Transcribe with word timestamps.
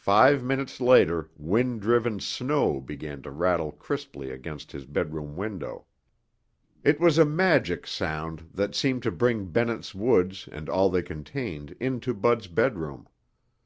Five 0.00 0.42
minutes 0.42 0.80
later 0.80 1.28
wind 1.36 1.82
driven 1.82 2.18
snow 2.18 2.80
began 2.80 3.20
to 3.20 3.30
rattle 3.30 3.72
crisply 3.72 4.30
against 4.30 4.72
his 4.72 4.86
bedroom 4.86 5.36
window. 5.36 5.84
It 6.82 6.98
was 6.98 7.18
a 7.18 7.26
magic 7.26 7.86
sound 7.86 8.48
that 8.54 8.74
seemed 8.74 9.02
to 9.02 9.10
bring 9.10 9.50
Bennett's 9.50 9.94
Woods 9.94 10.48
and 10.50 10.70
all 10.70 10.88
they 10.88 11.02
contained 11.02 11.76
into 11.78 12.14
Bud's 12.14 12.46
bedroom. 12.46 13.06